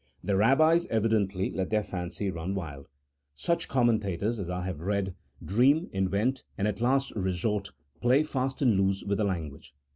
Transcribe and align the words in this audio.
The 0.23 0.33
Kabbis 0.33 0.87
evidently 0.89 1.51
let 1.51 1.69
their 1.69 1.83
fancy 1.83 2.31
run 2.31 2.55
wild. 2.55 2.87
Such 3.35 3.67
com 3.67 3.87
mentators 3.87 4.39
as 4.39 4.49
I 4.49 4.65
have 4.65 4.79
read, 4.81 5.13
dream, 5.45 5.91
invent, 5.93 6.43
and 6.57 6.67
as 6.67 6.79
a 6.79 6.83
last 6.83 7.11
resort, 7.15 7.69
play 8.01 8.23
fast 8.23 8.63
and 8.63 8.77
loose 8.79 9.03
with 9.03 9.19
the 9.19 9.23
language. 9.25 9.75